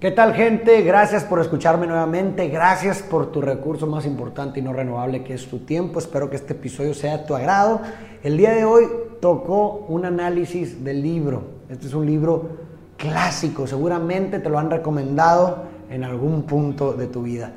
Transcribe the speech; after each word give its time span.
¿Qué 0.00 0.10
tal 0.10 0.32
gente? 0.32 0.80
Gracias 0.80 1.24
por 1.24 1.40
escucharme 1.40 1.86
nuevamente, 1.86 2.48
gracias 2.48 3.02
por 3.02 3.30
tu 3.30 3.42
recurso 3.42 3.86
más 3.86 4.06
importante 4.06 4.58
y 4.58 4.62
no 4.62 4.72
renovable 4.72 5.22
que 5.22 5.34
es 5.34 5.46
tu 5.46 5.58
tiempo. 5.58 5.98
Espero 5.98 6.30
que 6.30 6.36
este 6.36 6.54
episodio 6.54 6.94
sea 6.94 7.18
de 7.18 7.24
tu 7.26 7.34
agrado. 7.34 7.82
El 8.22 8.38
día 8.38 8.52
de 8.52 8.64
hoy 8.64 8.84
tocó 9.20 9.84
un 9.88 10.06
análisis 10.06 10.82
del 10.82 11.02
libro. 11.02 11.42
Este 11.68 11.86
es 11.86 11.92
un 11.92 12.06
libro 12.06 12.48
clásico, 12.96 13.66
seguramente 13.66 14.38
te 14.38 14.48
lo 14.48 14.58
han 14.58 14.70
recomendado 14.70 15.64
en 15.90 16.02
algún 16.02 16.44
punto 16.44 16.94
de 16.94 17.06
tu 17.06 17.24
vida. 17.24 17.52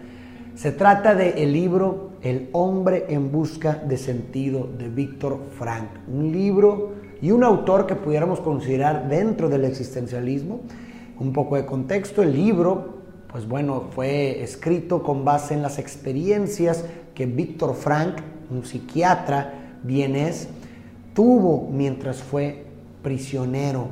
Se 0.56 0.74
trata 0.74 1.16
del 1.16 1.38
el 1.38 1.54
libro 1.54 2.10
El 2.22 2.50
hombre 2.52 3.06
en 3.08 3.32
busca 3.32 3.76
de 3.76 3.96
sentido 3.96 4.68
de 4.78 4.90
Víctor 4.90 5.40
Frank, 5.58 5.88
un 6.14 6.30
libro 6.34 6.92
y 7.22 7.32
un 7.32 7.46
autor 7.46 7.88
que 7.88 7.96
pudiéramos 7.96 8.42
considerar 8.42 9.08
dentro 9.08 9.48
del 9.48 9.64
existencialismo 9.64 10.60
un 11.24 11.32
poco 11.32 11.56
de 11.56 11.66
contexto, 11.66 12.22
el 12.22 12.34
libro, 12.34 12.98
pues 13.32 13.48
bueno, 13.48 13.86
fue 13.92 14.44
escrito 14.44 15.04
con 15.04 15.24
base 15.24 15.54
en 15.54 15.62
las 15.62 15.80
experiencias 15.80 16.84
que 17.16 17.26
Víctor 17.26 17.76
Frank, 17.76 18.18
un 18.52 18.66
psiquiatra 18.66 19.78
vienés, 19.84 20.50
tuvo 21.14 21.70
mientras 21.72 22.22
fue 22.22 22.66
prisionero 23.02 23.88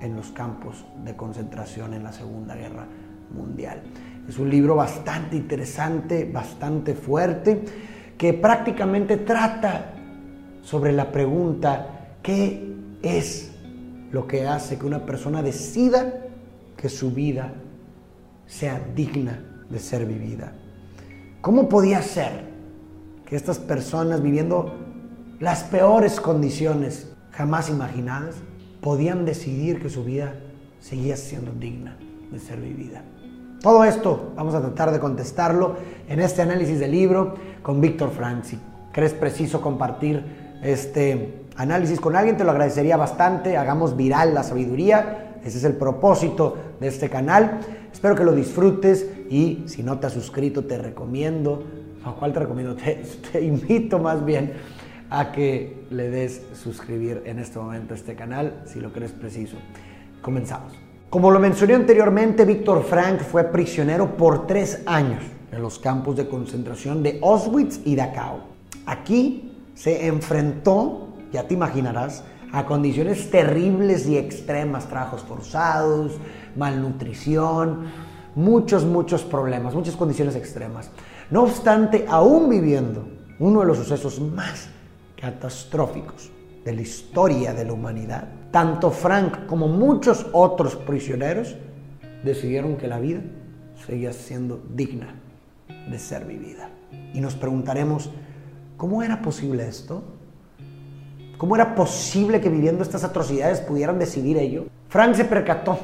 en 0.00 0.16
los 0.16 0.28
campos 0.30 0.86
de 1.04 1.14
concentración 1.14 1.92
en 1.92 2.02
la 2.02 2.12
Segunda 2.12 2.54
Guerra 2.54 2.86
Mundial. 3.36 3.82
Es 4.26 4.38
un 4.38 4.48
libro 4.48 4.76
bastante 4.76 5.36
interesante, 5.36 6.24
bastante 6.24 6.94
fuerte, 6.94 7.64
que 8.16 8.32
prácticamente 8.32 9.18
trata 9.18 9.92
sobre 10.62 10.92
la 10.92 11.12
pregunta, 11.12 12.16
¿qué 12.22 12.74
es 13.02 13.52
lo 14.10 14.26
que 14.26 14.46
hace 14.46 14.78
que 14.78 14.86
una 14.86 15.04
persona 15.04 15.42
decida 15.42 16.22
que 16.76 16.88
su 16.88 17.10
vida 17.10 17.52
sea 18.46 18.80
digna 18.94 19.42
de 19.68 19.78
ser 19.78 20.06
vivida. 20.06 20.52
¿Cómo 21.40 21.68
podía 21.68 22.02
ser 22.02 22.44
que 23.24 23.36
estas 23.36 23.58
personas 23.58 24.22
viviendo 24.22 24.74
las 25.40 25.64
peores 25.64 26.20
condiciones 26.20 27.12
jamás 27.32 27.68
imaginadas 27.68 28.36
podían 28.80 29.24
decidir 29.24 29.80
que 29.80 29.90
su 29.90 30.04
vida 30.04 30.34
seguía 30.80 31.16
siendo 31.16 31.52
digna 31.52 31.96
de 32.30 32.38
ser 32.38 32.60
vivida? 32.60 33.02
Todo 33.62 33.84
esto 33.84 34.32
vamos 34.36 34.54
a 34.54 34.60
tratar 34.60 34.92
de 34.92 35.00
contestarlo 35.00 35.76
en 36.08 36.20
este 36.20 36.42
análisis 36.42 36.78
del 36.78 36.92
libro 36.92 37.34
con 37.62 37.80
Víctor 37.80 38.10
Franci. 38.10 38.58
¿Crees 38.92 39.12
preciso 39.12 39.60
compartir 39.60 40.24
este 40.62 41.46
análisis 41.56 42.00
con 42.00 42.16
alguien? 42.16 42.36
Te 42.36 42.44
lo 42.44 42.50
agradecería 42.50 42.96
bastante. 42.96 43.56
Hagamos 43.56 43.96
viral 43.96 44.34
la 44.34 44.42
sabiduría 44.42 45.25
ese 45.46 45.58
es 45.58 45.64
el 45.64 45.74
propósito 45.74 46.56
de 46.80 46.88
este 46.88 47.08
canal. 47.08 47.60
Espero 47.92 48.16
que 48.16 48.24
lo 48.24 48.34
disfrutes 48.34 49.06
y 49.30 49.62
si 49.66 49.84
no 49.84 49.98
te 49.98 50.08
has 50.08 50.12
suscrito 50.12 50.64
te 50.64 50.76
recomiendo, 50.76 51.62
¿a 52.04 52.12
cuál 52.12 52.32
te 52.32 52.40
recomiendo? 52.40 52.74
Te, 53.32 53.40
invito 53.40 54.00
más 54.00 54.24
bien 54.24 54.54
a 55.08 55.30
que 55.30 55.86
le 55.90 56.10
des 56.10 56.42
suscribir 56.52 57.22
en 57.26 57.38
este 57.38 57.60
momento 57.60 57.94
a 57.94 57.96
este 57.96 58.16
canal 58.16 58.62
si 58.66 58.80
lo 58.80 58.92
crees 58.92 59.12
preciso. 59.12 59.56
Comenzamos. 60.20 60.72
Como 61.10 61.30
lo 61.30 61.38
mencioné 61.38 61.74
anteriormente, 61.74 62.44
Víctor 62.44 62.82
Frank 62.82 63.20
fue 63.20 63.44
prisionero 63.44 64.16
por 64.16 64.48
tres 64.48 64.82
años 64.84 65.22
en 65.52 65.62
los 65.62 65.78
campos 65.78 66.16
de 66.16 66.28
concentración 66.28 67.04
de 67.04 67.20
Auschwitz 67.22 67.80
y 67.84 67.94
Dachau. 67.94 68.38
Aquí 68.84 69.52
se 69.74 70.08
enfrentó, 70.08 71.14
ya 71.32 71.46
te 71.46 71.54
imaginarás, 71.54 72.24
a 72.52 72.64
condiciones 72.66 73.30
terribles 73.30 74.06
y 74.06 74.16
extremas, 74.16 74.88
trabajos 74.88 75.22
forzados, 75.22 76.12
malnutrición, 76.56 77.86
muchos, 78.34 78.84
muchos 78.84 79.22
problemas, 79.22 79.74
muchas 79.74 79.96
condiciones 79.96 80.36
extremas. 80.36 80.90
No 81.30 81.42
obstante, 81.42 82.06
aún 82.08 82.48
viviendo 82.48 83.08
uno 83.38 83.60
de 83.60 83.66
los 83.66 83.78
sucesos 83.78 84.20
más 84.20 84.68
catastróficos 85.20 86.30
de 86.64 86.74
la 86.74 86.82
historia 86.82 87.52
de 87.52 87.64
la 87.64 87.72
humanidad, 87.72 88.28
tanto 88.50 88.90
Frank 88.90 89.46
como 89.46 89.68
muchos 89.68 90.26
otros 90.32 90.76
prisioneros 90.76 91.56
decidieron 92.24 92.76
que 92.76 92.88
la 92.88 92.98
vida 92.98 93.20
seguía 93.86 94.12
siendo 94.12 94.62
digna 94.74 95.14
de 95.90 95.98
ser 95.98 96.24
vivida. 96.24 96.70
Y 97.12 97.20
nos 97.20 97.34
preguntaremos, 97.34 98.10
¿cómo 98.76 99.02
era 99.02 99.22
posible 99.22 99.68
esto? 99.68 100.02
¿Cómo 101.38 101.54
era 101.54 101.74
posible 101.74 102.40
que 102.40 102.48
viviendo 102.48 102.82
estas 102.82 103.04
atrocidades 103.04 103.60
pudieran 103.60 103.98
decidir 103.98 104.38
ello? 104.38 104.66
Frank 104.88 105.14
se 105.14 105.24
percató 105.26 105.78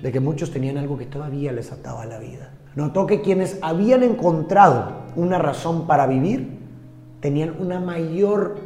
de 0.00 0.10
que 0.10 0.20
muchos 0.20 0.50
tenían 0.50 0.78
algo 0.78 0.96
que 0.96 1.04
todavía 1.04 1.52
les 1.52 1.70
ataba 1.70 2.06
la 2.06 2.18
vida. 2.18 2.52
Notó 2.74 3.06
que 3.06 3.20
quienes 3.20 3.58
habían 3.60 4.02
encontrado 4.02 5.04
una 5.16 5.38
razón 5.38 5.86
para 5.86 6.06
vivir 6.06 6.58
tenían 7.20 7.54
una 7.58 7.78
mayor 7.78 8.56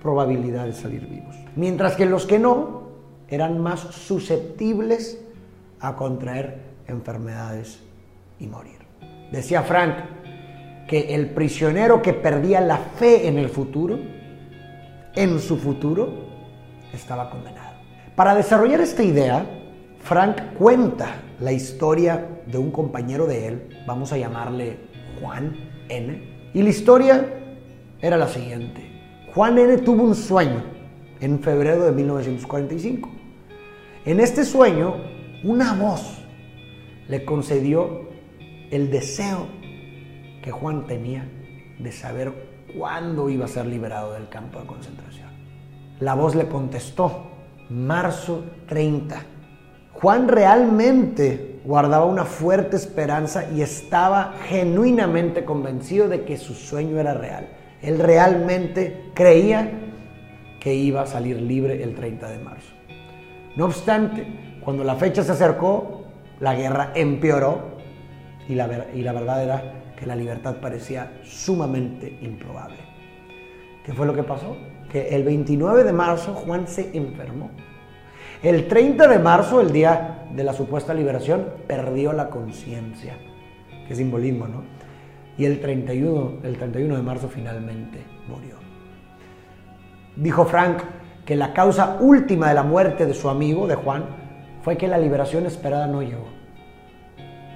probabilidad 0.00 0.66
de 0.66 0.72
salir 0.72 1.06
vivos, 1.08 1.36
mientras 1.56 1.96
que 1.96 2.06
los 2.06 2.26
que 2.26 2.38
no 2.38 2.82
eran 3.28 3.58
más 3.58 3.80
susceptibles 3.80 5.20
a 5.80 5.96
contraer 5.96 6.60
enfermedades 6.86 7.80
y 8.38 8.46
morir. 8.46 8.78
Decía 9.32 9.62
Frank 9.62 9.94
que 10.88 11.14
el 11.14 11.30
prisionero 11.30 12.02
que 12.02 12.12
perdía 12.12 12.60
la 12.60 12.78
fe 12.78 13.28
en 13.28 13.36
el 13.38 13.48
futuro 13.48 13.98
en 15.14 15.40
su 15.40 15.56
futuro 15.56 16.08
estaba 16.92 17.30
condenado. 17.30 17.78
Para 18.16 18.34
desarrollar 18.34 18.80
esta 18.80 19.02
idea, 19.02 19.46
Frank 20.02 20.54
cuenta 20.58 21.20
la 21.40 21.52
historia 21.52 22.42
de 22.46 22.58
un 22.58 22.70
compañero 22.70 23.26
de 23.26 23.48
él, 23.48 23.84
vamos 23.86 24.12
a 24.12 24.18
llamarle 24.18 24.78
Juan 25.20 25.56
N. 25.88 26.50
Y 26.52 26.62
la 26.62 26.68
historia 26.68 27.26
era 28.00 28.16
la 28.16 28.28
siguiente. 28.28 28.82
Juan 29.34 29.58
N 29.58 29.78
tuvo 29.78 30.02
un 30.02 30.14
sueño 30.14 30.62
en 31.20 31.40
febrero 31.40 31.84
de 31.84 31.92
1945. 31.92 33.08
En 34.04 34.20
este 34.20 34.44
sueño, 34.44 34.96
una 35.44 35.74
voz 35.74 36.18
le 37.08 37.24
concedió 37.24 38.08
el 38.70 38.90
deseo 38.90 39.46
que 40.42 40.50
Juan 40.50 40.86
tenía 40.86 41.28
de 41.78 41.92
saber 41.92 42.49
cuándo 42.76 43.28
iba 43.28 43.44
a 43.44 43.48
ser 43.48 43.66
liberado 43.66 44.12
del 44.12 44.28
campo 44.28 44.60
de 44.60 44.66
concentración. 44.66 45.28
La 46.00 46.14
voz 46.14 46.34
le 46.34 46.48
contestó, 46.48 47.30
marzo 47.68 48.44
30. 48.66 49.22
Juan 49.92 50.28
realmente 50.28 51.60
guardaba 51.64 52.06
una 52.06 52.24
fuerte 52.24 52.76
esperanza 52.76 53.50
y 53.50 53.62
estaba 53.62 54.34
genuinamente 54.48 55.44
convencido 55.44 56.08
de 56.08 56.24
que 56.24 56.36
su 56.36 56.54
sueño 56.54 56.98
era 56.98 57.14
real. 57.14 57.48
Él 57.82 57.98
realmente 57.98 59.10
creía 59.14 59.70
que 60.58 60.74
iba 60.74 61.02
a 61.02 61.06
salir 61.06 61.40
libre 61.40 61.82
el 61.82 61.94
30 61.94 62.30
de 62.30 62.38
marzo. 62.38 62.72
No 63.56 63.66
obstante, 63.66 64.58
cuando 64.64 64.84
la 64.84 64.94
fecha 64.94 65.22
se 65.22 65.32
acercó, 65.32 66.04
la 66.38 66.54
guerra 66.54 66.92
empeoró 66.94 67.60
y 68.48 68.54
la, 68.54 68.86
y 68.94 69.02
la 69.02 69.12
verdad 69.12 69.42
era 69.42 69.74
que 70.00 70.06
la 70.06 70.16
libertad 70.16 70.56
parecía 70.56 71.12
sumamente 71.22 72.16
improbable. 72.22 72.78
¿Qué 73.84 73.92
fue 73.92 74.06
lo 74.06 74.14
que 74.14 74.22
pasó? 74.22 74.56
Que 74.90 75.10
el 75.14 75.24
29 75.24 75.84
de 75.84 75.92
marzo 75.92 76.32
Juan 76.32 76.66
se 76.66 76.96
enfermó. 76.96 77.50
El 78.42 78.66
30 78.66 79.06
de 79.06 79.18
marzo, 79.18 79.60
el 79.60 79.70
día 79.70 80.26
de 80.34 80.42
la 80.42 80.54
supuesta 80.54 80.94
liberación, 80.94 81.46
perdió 81.66 82.14
la 82.14 82.30
conciencia. 82.30 83.18
Qué 83.86 83.94
simbolismo, 83.94 84.48
¿no? 84.48 84.62
Y 85.36 85.44
el 85.44 85.60
31, 85.60 86.38
el 86.44 86.56
31 86.56 86.96
de 86.96 87.02
marzo 87.02 87.28
finalmente 87.28 88.02
murió. 88.26 88.56
Dijo 90.16 90.46
Frank 90.46 90.82
que 91.26 91.36
la 91.36 91.52
causa 91.52 91.98
última 92.00 92.48
de 92.48 92.54
la 92.54 92.62
muerte 92.62 93.04
de 93.04 93.12
su 93.12 93.28
amigo, 93.28 93.66
de 93.66 93.74
Juan, 93.74 94.06
fue 94.62 94.78
que 94.78 94.88
la 94.88 94.96
liberación 94.96 95.44
esperada 95.44 95.86
no 95.86 96.02
llegó. 96.02 96.39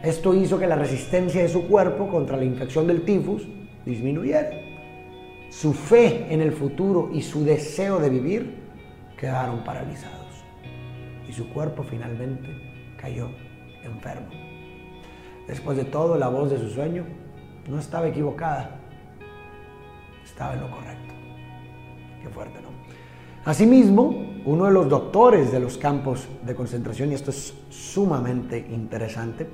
Esto 0.04 0.34
hizo 0.34 0.58
que 0.58 0.66
la 0.66 0.76
resistencia 0.76 1.40
de 1.40 1.48
su 1.48 1.66
cuerpo 1.66 2.08
contra 2.08 2.36
la 2.36 2.44
infección 2.44 2.86
del 2.86 3.06
tifus 3.06 3.48
disminuyera. 3.86 4.50
Su 5.48 5.72
fe 5.72 6.26
en 6.28 6.42
el 6.42 6.52
futuro 6.52 7.08
y 7.10 7.22
su 7.22 7.42
deseo 7.42 7.98
de 7.98 8.10
vivir 8.10 8.54
quedaron 9.16 9.64
paralizados. 9.64 10.44
Y 11.26 11.32
su 11.32 11.48
cuerpo 11.48 11.82
finalmente 11.82 12.48
cayó 12.98 13.30
enfermo. 13.82 14.28
Después 15.48 15.78
de 15.78 15.84
todo, 15.84 16.18
la 16.18 16.28
voz 16.28 16.50
de 16.50 16.58
su 16.58 16.68
sueño 16.68 17.06
no 17.66 17.78
estaba 17.78 18.08
equivocada. 18.08 18.80
Estaba 20.22 20.52
en 20.52 20.60
lo 20.60 20.70
correcto. 20.70 21.14
Qué 22.22 22.28
fuerte, 22.28 22.60
¿no? 22.60 22.68
Asimismo, 23.46 24.34
uno 24.44 24.66
de 24.66 24.72
los 24.72 24.88
doctores 24.88 25.50
de 25.50 25.60
los 25.60 25.78
campos 25.78 26.28
de 26.44 26.54
concentración, 26.54 27.10
y 27.10 27.14
esto 27.14 27.30
es 27.30 27.54
sumamente 27.70 28.58
interesante, 28.70 29.46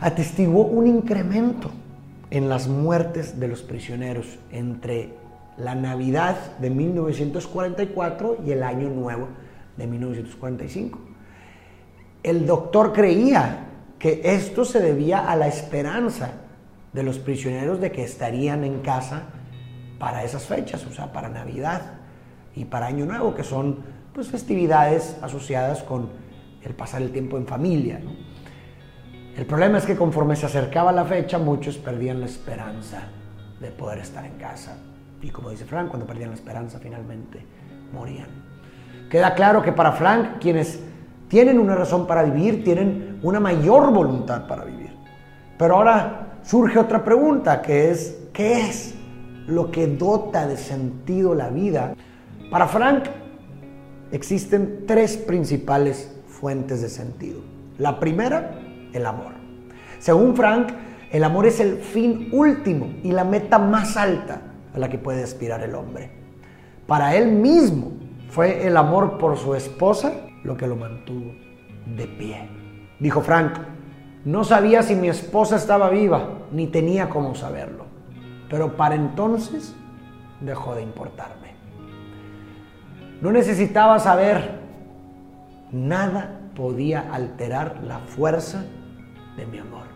atestiguó 0.00 0.64
un 0.64 0.86
incremento 0.86 1.70
en 2.30 2.48
las 2.48 2.68
muertes 2.68 3.38
de 3.38 3.48
los 3.48 3.62
prisioneros 3.62 4.38
entre 4.50 5.14
la 5.56 5.74
Navidad 5.74 6.56
de 6.58 6.70
1944 6.70 8.38
y 8.46 8.50
el 8.50 8.62
Año 8.62 8.88
Nuevo 8.88 9.28
de 9.76 9.86
1945. 9.86 10.98
El 12.22 12.46
doctor 12.46 12.92
creía 12.92 13.66
que 13.98 14.20
esto 14.24 14.64
se 14.64 14.80
debía 14.80 15.30
a 15.30 15.36
la 15.36 15.46
esperanza 15.46 16.32
de 16.92 17.02
los 17.02 17.18
prisioneros 17.18 17.80
de 17.80 17.92
que 17.92 18.02
estarían 18.02 18.64
en 18.64 18.80
casa 18.80 19.22
para 19.98 20.24
esas 20.24 20.44
fechas, 20.44 20.84
o 20.86 20.92
sea, 20.92 21.12
para 21.12 21.28
Navidad 21.28 21.82
y 22.54 22.64
para 22.64 22.86
Año 22.86 23.06
Nuevo, 23.06 23.34
que 23.34 23.44
son 23.44 23.78
pues 24.12 24.28
festividades 24.28 25.16
asociadas 25.22 25.82
con 25.82 26.08
el 26.62 26.74
pasar 26.74 27.02
el 27.02 27.12
tiempo 27.12 27.36
en 27.36 27.46
familia. 27.46 28.00
El 29.36 29.44
problema 29.44 29.76
es 29.76 29.84
que 29.84 29.96
conforme 29.96 30.34
se 30.34 30.46
acercaba 30.46 30.92
la 30.92 31.04
fecha, 31.04 31.38
muchos 31.38 31.76
perdían 31.76 32.20
la 32.20 32.26
esperanza 32.26 33.02
de 33.60 33.70
poder 33.70 33.98
estar 33.98 34.24
en 34.24 34.32
casa. 34.38 34.78
Y 35.20 35.28
como 35.28 35.50
dice 35.50 35.66
Frank, 35.66 35.88
cuando 35.88 36.06
perdían 36.06 36.30
la 36.30 36.36
esperanza 36.36 36.78
finalmente 36.78 37.44
morían. 37.92 38.28
Queda 39.10 39.34
claro 39.34 39.62
que 39.62 39.72
para 39.72 39.92
Frank, 39.92 40.38
quienes 40.40 40.80
tienen 41.28 41.58
una 41.58 41.74
razón 41.74 42.06
para 42.06 42.22
vivir, 42.22 42.64
tienen 42.64 43.20
una 43.22 43.38
mayor 43.38 43.92
voluntad 43.92 44.46
para 44.46 44.64
vivir. 44.64 44.90
Pero 45.58 45.76
ahora 45.76 46.38
surge 46.42 46.78
otra 46.78 47.04
pregunta, 47.04 47.60
que 47.60 47.90
es, 47.90 48.16
¿qué 48.32 48.60
es 48.60 48.94
lo 49.46 49.70
que 49.70 49.86
dota 49.86 50.46
de 50.46 50.56
sentido 50.56 51.34
la 51.34 51.50
vida? 51.50 51.94
Para 52.50 52.68
Frank 52.68 53.04
existen 54.12 54.84
tres 54.86 55.18
principales 55.18 56.16
fuentes 56.26 56.80
de 56.80 56.88
sentido. 56.88 57.40
La 57.78 58.00
primera, 58.00 58.60
el 58.92 59.06
amor. 59.06 59.32
Según 59.98 60.34
Frank, 60.36 60.68
el 61.10 61.24
amor 61.24 61.46
es 61.46 61.60
el 61.60 61.78
fin 61.78 62.28
último 62.32 62.94
y 63.02 63.12
la 63.12 63.24
meta 63.24 63.58
más 63.58 63.96
alta 63.96 64.42
a 64.74 64.78
la 64.78 64.88
que 64.88 64.98
puede 64.98 65.22
aspirar 65.22 65.62
el 65.62 65.74
hombre. 65.74 66.10
Para 66.86 67.14
él 67.16 67.32
mismo 67.32 67.92
fue 68.28 68.66
el 68.66 68.76
amor 68.76 69.18
por 69.18 69.36
su 69.36 69.54
esposa 69.54 70.12
lo 70.44 70.56
que 70.56 70.66
lo 70.66 70.76
mantuvo 70.76 71.32
de 71.96 72.06
pie. 72.06 72.48
Dijo 72.98 73.20
Frank, 73.20 73.52
no 74.24 74.44
sabía 74.44 74.82
si 74.82 74.94
mi 74.94 75.08
esposa 75.08 75.56
estaba 75.56 75.88
viva, 75.90 76.40
ni 76.52 76.66
tenía 76.66 77.08
cómo 77.08 77.34
saberlo, 77.34 77.84
pero 78.50 78.76
para 78.76 78.94
entonces 78.94 79.74
dejó 80.40 80.74
de 80.74 80.82
importarme. 80.82 81.54
No 83.20 83.32
necesitaba 83.32 83.98
saber, 83.98 84.60
nada 85.72 86.40
podía 86.56 87.12
alterar 87.12 87.82
la 87.86 87.98
fuerza 87.98 88.64
de 89.36 89.46
mi 89.46 89.58
amor, 89.58 89.86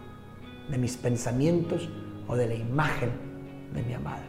de 0.71 0.79
mis 0.79 0.97
pensamientos 0.97 1.89
o 2.29 2.37
de 2.37 2.47
la 2.47 2.55
imagen 2.55 3.11
de 3.75 3.83
mi 3.83 3.95
amada. 3.95 4.23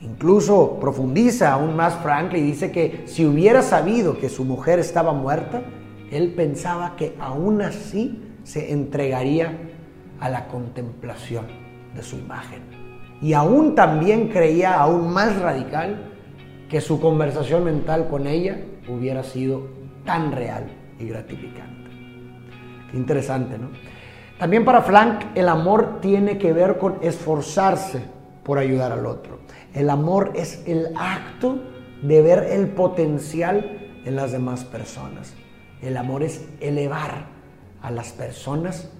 Incluso 0.00 0.78
profundiza 0.80 1.52
aún 1.52 1.76
más 1.76 1.94
Frank 1.96 2.32
y 2.34 2.40
dice 2.40 2.70
que 2.70 3.02
si 3.06 3.26
hubiera 3.26 3.62
sabido 3.62 4.18
que 4.18 4.28
su 4.28 4.44
mujer 4.44 4.78
estaba 4.78 5.12
muerta, 5.12 5.62
él 6.10 6.34
pensaba 6.34 6.94
que 6.96 7.14
aún 7.18 7.62
así 7.62 8.22
se 8.44 8.72
entregaría 8.72 9.58
a 10.20 10.28
la 10.28 10.46
contemplación 10.48 11.46
de 11.94 12.02
su 12.02 12.16
imagen. 12.16 12.62
Y 13.22 13.32
aún 13.32 13.74
también 13.74 14.28
creía, 14.28 14.78
aún 14.78 15.12
más 15.12 15.40
radical, 15.40 16.10
que 16.68 16.80
su 16.80 17.00
conversación 17.00 17.64
mental 17.64 18.08
con 18.08 18.26
ella 18.26 18.58
hubiera 18.88 19.22
sido 19.22 19.83
tan 20.04 20.32
real 20.32 20.66
y 20.98 21.06
gratificante. 21.06 21.90
Qué 22.90 22.96
interesante, 22.96 23.58
¿no? 23.58 23.70
También 24.38 24.64
para 24.64 24.82
Frank 24.82 25.26
el 25.34 25.48
amor 25.48 26.00
tiene 26.00 26.38
que 26.38 26.52
ver 26.52 26.78
con 26.78 26.98
esforzarse 27.02 28.02
por 28.42 28.58
ayudar 28.58 28.92
al 28.92 29.06
otro. 29.06 29.40
El 29.72 29.90
amor 29.90 30.32
es 30.34 30.62
el 30.66 30.88
acto 30.96 31.58
de 32.02 32.20
ver 32.20 32.44
el 32.50 32.68
potencial 32.68 33.90
en 34.04 34.16
las 34.16 34.32
demás 34.32 34.64
personas. 34.64 35.34
El 35.80 35.96
amor 35.96 36.22
es 36.22 36.46
elevar 36.60 37.26
a 37.80 37.90
las 37.90 38.12
personas 38.12 38.90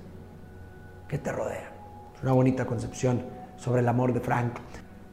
que 1.08 1.18
te 1.18 1.32
rodean. 1.32 1.72
Es 2.16 2.22
una 2.22 2.32
bonita 2.32 2.64
concepción 2.64 3.22
sobre 3.56 3.82
el 3.82 3.88
amor 3.88 4.12
de 4.12 4.20
Frank. 4.20 4.54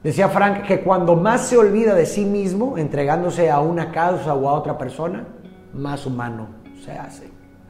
Decía 0.03 0.29
Frank 0.29 0.63
que 0.63 0.81
cuando 0.81 1.15
más 1.15 1.47
se 1.47 1.57
olvida 1.57 1.93
de 1.93 2.05
sí 2.05 2.25
mismo, 2.25 2.77
entregándose 2.77 3.51
a 3.51 3.59
una 3.59 3.91
causa 3.91 4.33
o 4.33 4.49
a 4.49 4.53
otra 4.53 4.77
persona, 4.77 5.27
más 5.73 6.06
humano 6.06 6.47
se 6.83 6.91
hace. 6.91 7.29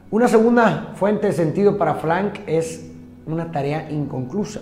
Una 0.09 0.27
segunda 0.27 0.91
fuente 0.95 1.27
de 1.27 1.33
sentido 1.33 1.77
para 1.77 1.95
Frank 1.95 2.39
es 2.45 2.91
una 3.25 3.51
tarea 3.51 3.89
inconclusa. 3.91 4.61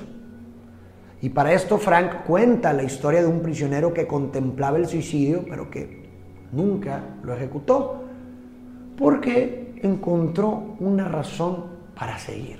Y 1.21 1.29
para 1.29 1.53
esto 1.53 1.77
Frank 1.77 2.23
cuenta 2.25 2.71
la 2.71 2.83
historia 2.83 3.21
de 3.21 3.27
un 3.27 3.41
prisionero 3.41 3.93
que 3.93 4.07
contemplaba 4.07 4.77
el 4.77 4.87
suicidio, 4.87 5.43
pero 5.49 5.69
que 5.69 6.07
nunca 6.51 7.01
lo 7.23 7.33
ejecutó, 7.33 8.03
porque 8.97 9.73
encontró 9.81 10.75
una 10.79 11.07
razón 11.07 11.65
para 11.95 12.17
seguir, 12.17 12.59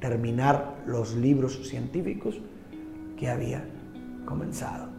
terminar 0.00 0.76
los 0.86 1.14
libros 1.14 1.68
científicos 1.68 2.40
que 3.16 3.28
había 3.28 3.64
comenzado. 4.24 4.93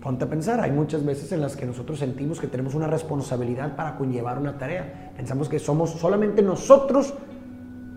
Ponte 0.00 0.24
a 0.24 0.28
pensar, 0.28 0.60
hay 0.60 0.70
muchas 0.70 1.04
veces 1.04 1.30
en 1.32 1.42
las 1.42 1.56
que 1.56 1.66
nosotros 1.66 1.98
sentimos 1.98 2.40
que 2.40 2.46
tenemos 2.46 2.74
una 2.74 2.86
responsabilidad 2.86 3.76
para 3.76 3.96
conllevar 3.96 4.38
una 4.38 4.56
tarea. 4.56 5.12
Pensamos 5.14 5.48
que 5.48 5.58
somos 5.58 5.90
solamente 5.90 6.40
nosotros 6.40 7.12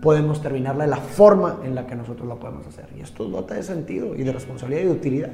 podemos 0.02 0.42
terminarla 0.42 0.84
de 0.84 0.90
la 0.90 0.98
forma 0.98 1.60
en 1.64 1.74
la 1.74 1.86
que 1.86 1.94
nosotros 1.94 2.28
la 2.28 2.34
podemos 2.34 2.66
hacer. 2.66 2.90
Y 2.94 3.00
esto 3.00 3.26
nota 3.26 3.54
de 3.54 3.62
sentido 3.62 4.14
y 4.14 4.22
de 4.22 4.32
responsabilidad 4.32 4.82
y 4.82 4.84
de 4.84 4.92
utilidad. 4.92 5.30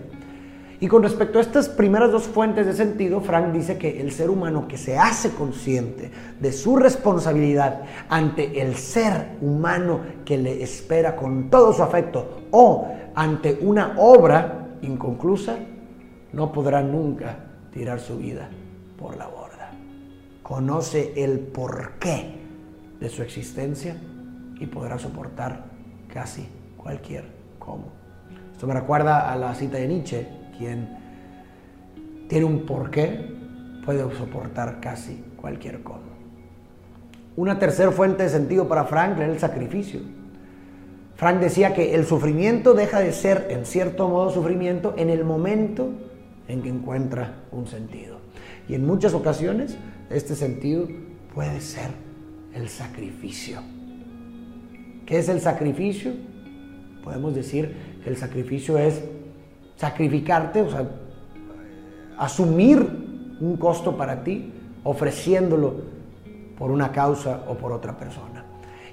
Y 0.79 0.87
con 0.87 1.03
respecto 1.03 1.39
a 1.39 1.43
estas 1.43 1.69
primeras 1.69 2.13
dos 2.13 2.23
fuentes 2.23 2.67
de 2.67 2.73
sentido, 2.73 3.21
Frank 3.21 3.53
dice 3.53 3.77
que 3.77 4.01
el 4.01 4.13
ser 4.13 4.31
humano 4.31 4.69
que 4.69 4.79
se 4.79 4.97
hace 4.97 5.31
consciente 5.31 6.13
de 6.39 6.53
su 6.53 6.77
responsabilidad 6.77 7.83
ante 8.09 8.63
el 8.63 8.77
ser 8.77 9.37
humano 9.43 10.01
que 10.25 10.39
le 10.39 10.63
espera 10.63 11.17
con 11.17 11.51
todo 11.51 11.73
su 11.73 11.83
afecto 11.83 12.43
o 12.53 12.89
ante 13.15 13.59
una 13.61 13.97
obra 13.99 14.69
inconclusa, 14.83 15.59
no 16.33 16.53
podrá 16.53 16.83
nunca 16.83 17.37
tirar 17.73 18.01
su 18.01 18.19
vida 18.19 18.49
por 18.99 19.17
la 19.17 19.27
borda. 19.27 19.71
Conoce 20.43 21.13
el 21.17 21.39
porqué 21.39 22.39
de 22.99 23.09
su 23.09 23.23
existencia 23.23 23.97
y 24.59 24.67
podrá 24.67 24.99
soportar 24.99 25.65
casi 26.13 26.47
cualquier 26.77 27.25
cómo. 27.59 27.93
Esto 28.53 28.67
me 28.67 28.75
recuerda 28.75 29.33
a 29.33 29.37
la 29.37 29.55
cita 29.55 29.79
de 29.79 29.89
Nietzsche, 29.89 30.27
quien 30.59 30.89
tiene 32.29 32.45
un 32.45 32.67
porqué, 32.67 33.39
puede 33.85 34.03
soportar 34.17 34.81
casi 34.81 35.25
cualquier 35.37 35.83
cómo. 35.83 36.11
Una 37.37 37.59
tercera 37.59 37.91
fuente 37.91 38.25
de 38.25 38.29
sentido 38.29 38.69
para 38.69 38.85
Frank 38.85 39.17
era 39.17 39.27
el 39.27 39.39
sacrificio. 39.39 40.01
Frank 41.15 41.39
decía 41.41 41.75
que 41.75 41.95
el 41.95 42.07
sufrimiento 42.07 42.75
deja 42.75 43.01
de 43.01 43.13
ser, 43.13 43.47
en 43.51 43.65
cierto 43.65 44.09
modo, 44.09 44.31
sufrimiento 44.31 44.95
en 44.97 45.11
el 45.11 45.25
momento 45.25 45.91
en 46.51 46.63
que 46.63 46.69
encuentra 46.69 47.45
un 47.53 47.67
sentido. 47.67 48.19
Y 48.69 48.75
en 48.75 48.87
muchas 48.87 49.15
ocasiones 49.15 49.77
este 50.11 50.35
sentido 50.35 50.89
puede 51.35 51.61
ser 51.61 51.91
el 52.55 52.69
sacrificio. 52.69 53.61
¿Qué 55.07 55.19
es 55.19 55.29
el 55.29 55.41
sacrificio? 55.41 56.13
Podemos 57.03 57.35
decir 57.35 57.75
que 58.03 58.11
el 58.11 58.17
sacrificio 58.17 58.79
es 58.79 59.03
sacrificarte, 59.77 60.63
o 60.63 60.71
sea, 60.71 60.89
asumir 62.19 62.79
un 63.41 63.57
costo 63.57 63.97
para 63.97 64.23
ti, 64.23 64.53
ofreciéndolo 64.85 65.75
por 66.59 66.71
una 66.71 66.93
causa 66.93 67.45
o 67.49 67.55
por 67.55 67.73
otra 67.73 67.97
persona. 67.97 68.45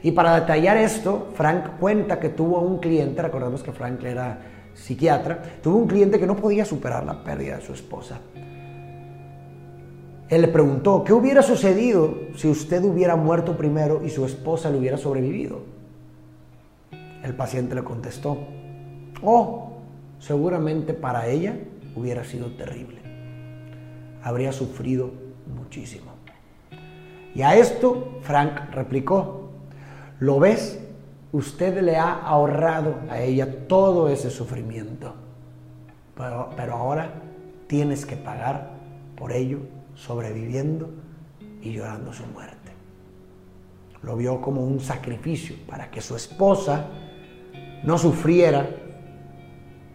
Y 0.03 0.11
para 0.11 0.39
detallar 0.39 0.77
esto, 0.77 1.29
Frank 1.33 1.77
cuenta 1.79 2.19
que 2.19 2.29
tuvo 2.29 2.61
un 2.61 2.77
cliente, 2.79 3.21
recordemos 3.21 3.63
que 3.63 3.71
Frank 3.71 4.03
era 4.03 4.39
psiquiatra, 4.77 5.41
tuvo 5.61 5.77
un 5.77 5.87
cliente 5.87 6.19
que 6.19 6.27
no 6.27 6.35
podía 6.35 6.63
superar 6.63 7.03
la 7.03 7.23
pérdida 7.23 7.57
de 7.57 7.65
su 7.65 7.73
esposa. 7.73 8.19
Él 10.29 10.41
le 10.41 10.47
preguntó, 10.49 11.03
¿qué 11.03 11.13
hubiera 11.13 11.41
sucedido 11.41 12.17
si 12.35 12.47
usted 12.47 12.83
hubiera 12.83 13.15
muerto 13.15 13.57
primero 13.57 14.03
y 14.03 14.09
su 14.09 14.25
esposa 14.25 14.69
le 14.69 14.77
hubiera 14.77 14.97
sobrevivido? 14.97 15.61
El 17.23 17.33
paciente 17.35 17.75
le 17.75 17.83
contestó, 17.83 18.37
oh, 19.21 19.77
seguramente 20.19 20.93
para 20.93 21.27
ella 21.27 21.57
hubiera 21.95 22.23
sido 22.23 22.47
terrible. 22.51 22.97
Habría 24.21 24.51
sufrido 24.51 25.11
muchísimo. 25.55 26.11
Y 27.33 27.41
a 27.41 27.55
esto 27.55 28.19
Frank 28.21 28.71
replicó, 28.71 29.51
¿lo 30.19 30.39
ves? 30.39 30.79
Usted 31.31 31.81
le 31.81 31.97
ha 31.97 32.13
ahorrado 32.13 32.95
a 33.09 33.19
ella 33.21 33.67
todo 33.67 34.07
ese 34.07 34.29
sufrimiento, 34.29 35.13
pero, 36.15 36.49
pero 36.55 36.75
ahora 36.75 37.11
tienes 37.67 38.05
que 38.05 38.15
pagar 38.15 38.71
por 39.15 39.33
ello 39.33 39.59
sobreviviendo 39.95 40.89
y 41.61 41.73
llorando 41.73 42.13
su 42.13 42.25
muerte. 42.27 42.71
Lo 44.03 44.15
vio 44.15 44.41
como 44.41 44.63
un 44.63 44.79
sacrificio 44.79 45.55
para 45.67 45.91
que 45.91 46.01
su 46.01 46.15
esposa 46.15 46.85
no 47.83 47.97
sufriera 47.97 48.69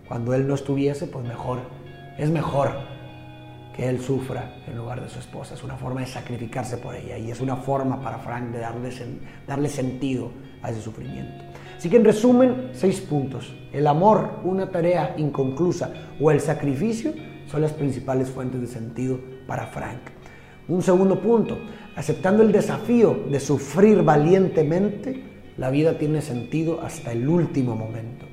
cuando 0.07 0.35
él 0.35 0.47
no 0.47 0.55
estuviese, 0.55 1.07
pues 1.07 1.27
mejor, 1.27 1.61
es 2.19 2.31
mejor 2.31 2.73
que 3.75 3.89
él 3.89 4.01
sufra 4.01 4.57
en 4.67 4.77
lugar 4.77 5.01
de 5.01 5.09
su 5.09 5.19
esposa. 5.19 5.55
Es 5.55 5.65
una 5.65 5.77
forma 5.77 6.01
de 6.01 6.07
sacrificarse 6.07 6.77
por 6.77 6.95
ella 6.95 7.17
y 7.17 7.31
es 7.31 7.41
una 7.41 7.57
forma 7.57 8.01
para 8.03 8.19
Frank 8.19 8.51
de 8.51 8.59
darle, 8.59 8.91
darle 9.47 9.69
sentido 9.71 10.31
a 10.63 10.71
ese 10.71 10.81
sufrimiento. 10.81 11.45
Así 11.77 11.91
que 11.91 11.97
en 11.97 12.05
resumen, 12.05 12.71
seis 12.73 13.01
puntos. 13.01 13.53
El 13.73 13.87
amor, 13.87 14.41
una 14.45 14.71
tarea 14.71 15.15
inconclusa 15.17 15.93
o 16.21 16.31
el 16.31 16.41
sacrificio 16.41 17.13
son 17.51 17.63
las 17.63 17.73
principales 17.73 18.31
fuentes 18.31 18.61
de 18.61 18.67
sentido 18.67 19.19
para 19.47 19.67
Frank. 19.67 20.01
Un 20.69 20.81
segundo 20.81 21.21
punto, 21.21 21.59
aceptando 21.97 22.43
el 22.43 22.53
desafío 22.53 23.25
de 23.29 23.41
sufrir 23.41 24.03
valientemente, 24.03 25.25
la 25.57 25.71
vida 25.71 25.99
tiene 25.99 26.23
sentido 26.23 26.81
hasta 26.83 27.13
el 27.13 27.29
último 27.29 27.75
momento. 27.75 28.27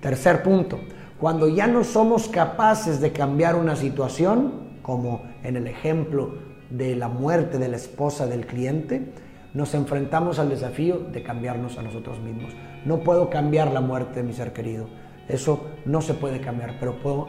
Tercer 0.00 0.42
punto, 0.42 0.80
cuando 1.20 1.48
ya 1.48 1.66
no 1.66 1.84
somos 1.84 2.28
capaces 2.28 3.00
de 3.00 3.12
cambiar 3.12 3.56
una 3.56 3.76
situación, 3.76 4.66
como 4.82 5.22
en 5.42 5.56
el 5.56 5.66
ejemplo 5.66 6.34
de 6.70 6.96
la 6.96 7.08
muerte 7.08 7.58
de 7.58 7.68
la 7.68 7.76
esposa 7.76 8.26
del 8.26 8.46
cliente, 8.46 9.12
nos 9.56 9.72
enfrentamos 9.72 10.38
al 10.38 10.50
desafío 10.50 10.98
de 10.98 11.22
cambiarnos 11.22 11.78
a 11.78 11.82
nosotros 11.82 12.20
mismos. 12.20 12.52
No 12.84 12.98
puedo 12.98 13.30
cambiar 13.30 13.72
la 13.72 13.80
muerte 13.80 14.20
de 14.20 14.22
mi 14.22 14.34
ser 14.34 14.52
querido, 14.52 14.86
eso 15.30 15.70
no 15.86 16.02
se 16.02 16.12
puede 16.12 16.42
cambiar, 16.42 16.76
pero 16.78 16.98
puedo 16.98 17.28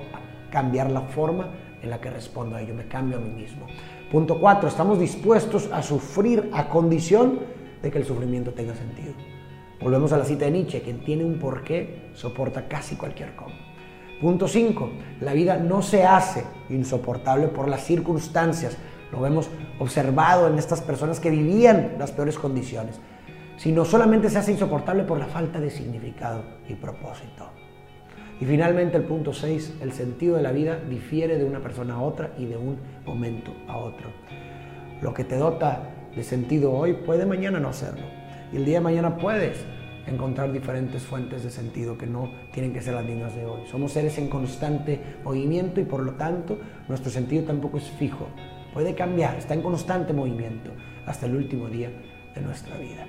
cambiar 0.51 0.91
la 0.91 1.03
forma 1.03 1.53
en 1.81 1.89
la 1.89 2.01
que 2.01 2.10
respondo 2.10 2.57
a 2.57 2.62
ello, 2.62 2.74
me 2.74 2.86
cambio 2.89 3.17
a 3.17 3.22
mí 3.22 3.29
mismo. 3.29 3.65
Punto 4.12 4.41
cuatro, 4.41 4.67
estamos 4.67 5.00
dispuestos 5.00 5.69
a 5.72 5.81
sufrir 5.81 6.50
a 6.51 6.67
condición 6.67 7.39
de 7.81 7.89
que 7.89 8.00
el 8.00 8.05
sufrimiento 8.05 8.51
tenga 8.51 8.75
sentido. 8.75 9.13
Volvemos 9.79 10.12
a 10.12 10.17
la 10.17 10.25
cita 10.25 10.46
de 10.46 10.51
Nietzsche, 10.51 10.81
quien 10.81 11.05
tiene 11.05 11.24
un 11.24 11.39
porqué 11.39 12.10
soporta 12.13 12.67
casi 12.67 12.98
cualquier 12.98 13.38
cosa. 13.38 13.55
Punto 14.19 14.50
5. 14.50 14.89
La 15.22 15.31
vida 15.31 15.57
no 15.57 15.81
se 15.81 16.03
hace 16.03 16.43
insoportable 16.69 17.48
por 17.48 17.69
las 17.69 17.86
circunstancias. 17.86 18.75
Lo 19.11 19.25
hemos 19.25 19.49
observado 19.79 20.47
en 20.47 20.57
estas 20.57 20.81
personas 20.81 21.19
que 21.19 21.29
vivían 21.29 21.95
las 21.97 22.11
peores 22.11 22.37
condiciones, 22.37 22.99
sino 23.57 23.85
solamente 23.85 24.29
se 24.29 24.37
hace 24.37 24.51
insoportable 24.51 25.03
por 25.03 25.17
la 25.19 25.25
falta 25.25 25.59
de 25.59 25.69
significado 25.69 26.43
y 26.67 26.75
propósito. 26.75 27.49
Y 28.39 28.45
finalmente 28.45 28.97
el 28.97 29.03
punto 29.03 29.33
6, 29.33 29.77
el 29.81 29.93
sentido 29.93 30.37
de 30.37 30.43
la 30.43 30.51
vida 30.51 30.79
difiere 30.89 31.37
de 31.37 31.45
una 31.45 31.59
persona 31.59 31.95
a 31.95 32.01
otra 32.01 32.33
y 32.37 32.45
de 32.45 32.57
un 32.57 32.77
momento 33.05 33.51
a 33.67 33.77
otro. 33.77 34.09
Lo 35.01 35.13
que 35.13 35.23
te 35.23 35.37
dota 35.37 35.89
de 36.15 36.23
sentido 36.23 36.71
hoy 36.71 36.93
puede 36.93 37.25
mañana 37.25 37.59
no 37.59 37.73
serlo. 37.73 38.05
Y 38.51 38.57
el 38.57 38.65
día 38.65 38.75
de 38.75 38.83
mañana 38.83 39.17
puedes 39.17 39.65
encontrar 40.05 40.51
diferentes 40.51 41.03
fuentes 41.03 41.43
de 41.43 41.49
sentido 41.49 41.97
que 41.97 42.07
no 42.07 42.31
tienen 42.51 42.73
que 42.73 42.81
ser 42.81 42.93
las 42.93 43.05
mismas 43.05 43.35
de 43.35 43.45
hoy. 43.45 43.61
Somos 43.69 43.91
seres 43.91 44.17
en 44.17 44.29
constante 44.29 45.01
movimiento 45.23 45.81
y 45.81 45.83
por 45.83 46.01
lo 46.01 46.13
tanto 46.13 46.57
nuestro 46.87 47.11
sentido 47.11 47.43
tampoco 47.43 47.77
es 47.77 47.89
fijo. 47.89 48.27
Puede 48.77 48.93
cambiar, 48.93 49.36
está 49.38 49.55
en 49.55 49.63
constante 49.63 50.13
movimiento 50.13 50.69
hasta 51.07 51.25
el 51.25 51.36
último 51.36 51.67
día 51.67 51.89
de 52.36 52.41
nuestra 52.41 52.77
vida. 52.77 53.07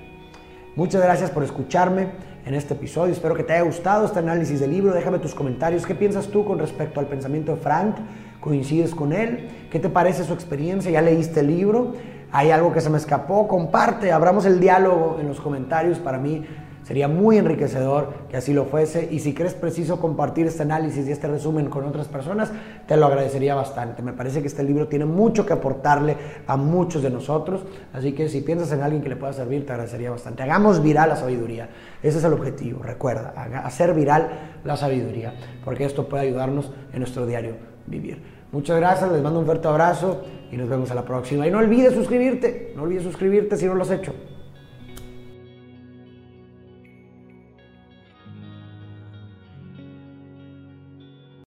Muchas 0.75 0.99
gracias 0.99 1.29
por 1.29 1.43
escucharme 1.43 2.07
en 2.43 2.55
este 2.55 2.73
episodio. 2.73 3.13
Espero 3.13 3.35
que 3.35 3.43
te 3.43 3.53
haya 3.53 3.61
gustado 3.61 4.07
este 4.07 4.17
análisis 4.17 4.59
del 4.59 4.71
libro. 4.71 4.95
Déjame 4.95 5.19
tus 5.19 5.35
comentarios. 5.35 5.85
¿Qué 5.85 5.93
piensas 5.93 6.29
tú 6.29 6.43
con 6.43 6.57
respecto 6.57 6.99
al 6.99 7.05
pensamiento 7.05 7.53
de 7.53 7.61
Frank? 7.61 7.97
¿Coincides 8.39 8.95
con 8.95 9.13
él? 9.13 9.47
¿Qué 9.69 9.79
te 9.79 9.89
parece 9.89 10.23
su 10.23 10.33
experiencia? 10.33 10.89
¿Ya 10.89 11.03
leíste 11.03 11.41
el 11.41 11.55
libro? 11.55 11.93
¿Hay 12.31 12.49
algo 12.49 12.73
que 12.73 12.81
se 12.81 12.89
me 12.89 12.97
escapó? 12.97 13.47
Comparte, 13.47 14.11
abramos 14.11 14.47
el 14.47 14.59
diálogo 14.59 15.19
en 15.21 15.27
los 15.27 15.39
comentarios. 15.39 15.99
Para 15.99 16.17
mí 16.17 16.47
Sería 16.89 17.07
muy 17.07 17.37
enriquecedor 17.37 18.09
que 18.31 18.37
así 18.37 18.51
lo 18.51 18.65
fuese 18.65 19.09
y 19.11 19.19
si 19.19 19.35
crees 19.35 19.53
preciso 19.53 19.99
compartir 19.99 20.47
este 20.47 20.63
análisis 20.63 21.07
y 21.07 21.11
este 21.11 21.27
resumen 21.27 21.69
con 21.69 21.85
otras 21.85 22.07
personas, 22.07 22.51
te 22.87 22.97
lo 22.97 23.05
agradecería 23.05 23.53
bastante. 23.53 24.01
Me 24.01 24.11
parece 24.11 24.41
que 24.41 24.47
este 24.47 24.63
libro 24.63 24.87
tiene 24.87 25.05
mucho 25.05 25.45
que 25.45 25.53
aportarle 25.53 26.17
a 26.47 26.57
muchos 26.57 27.03
de 27.03 27.11
nosotros, 27.11 27.61
así 27.93 28.13
que 28.13 28.27
si 28.27 28.41
piensas 28.41 28.71
en 28.71 28.81
alguien 28.81 29.03
que 29.03 29.09
le 29.09 29.17
pueda 29.17 29.33
servir, 29.33 29.67
te 29.67 29.71
agradecería 29.71 30.09
bastante. 30.09 30.41
Hagamos 30.41 30.81
viral 30.81 31.09
la 31.09 31.15
sabiduría, 31.15 31.69
ese 32.01 32.17
es 32.17 32.23
el 32.23 32.33
objetivo, 32.33 32.81
recuerda, 32.81 33.35
hacer 33.63 33.93
viral 33.93 34.27
la 34.63 34.75
sabiduría, 34.75 35.35
porque 35.63 35.85
esto 35.85 36.09
puede 36.09 36.23
ayudarnos 36.23 36.71
en 36.91 37.01
nuestro 37.01 37.27
diario 37.27 37.53
vivir. 37.85 38.19
Muchas 38.51 38.77
gracias, 38.77 39.11
les 39.11 39.21
mando 39.21 39.41
un 39.41 39.45
fuerte 39.45 39.67
abrazo 39.67 40.23
y 40.51 40.57
nos 40.57 40.67
vemos 40.67 40.89
a 40.89 40.95
la 40.95 41.05
próxima. 41.05 41.45
Y 41.45 41.51
no 41.51 41.59
olvides 41.59 41.93
suscribirte, 41.93 42.73
no 42.75 42.81
olvides 42.81 43.03
suscribirte 43.03 43.57
si 43.57 43.67
no 43.67 43.75
lo 43.75 43.83
has 43.83 43.91
hecho. 43.91 44.11